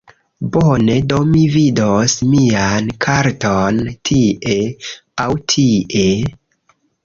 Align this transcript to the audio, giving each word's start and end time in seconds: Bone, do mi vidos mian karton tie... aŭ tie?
Bone, 0.53 0.95
do 1.11 1.19
mi 1.33 1.41
vidos 1.55 2.15
mian 2.31 2.89
karton 3.07 3.79
tie... 4.11 4.57
aŭ 5.29 5.33
tie? 5.57 6.07